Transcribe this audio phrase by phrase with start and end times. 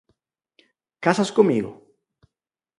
[1.05, 1.71] ¿Casas comigo?